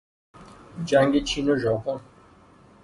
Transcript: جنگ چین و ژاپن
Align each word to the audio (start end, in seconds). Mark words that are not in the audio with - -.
جنگ 0.85 1.23
چین 1.23 1.49
و 1.49 1.57
ژاپن 1.59 2.01